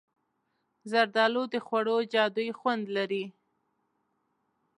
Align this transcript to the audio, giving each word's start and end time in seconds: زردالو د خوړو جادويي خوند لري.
زردالو 0.91 1.43
د 1.53 1.55
خوړو 1.65 1.97
جادويي 2.13 2.53
خوند 2.59 2.85
لري. 2.95 3.23